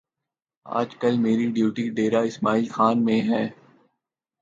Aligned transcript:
آج 0.65 0.89
کل 0.95 1.17
میری 1.17 1.45
ڈیوٹی 1.51 1.85
ڈیرہ 1.89 2.21
اسماعیل 2.23 2.67
خان 2.69 3.05
میں 3.05 3.21
ہے 3.21 3.43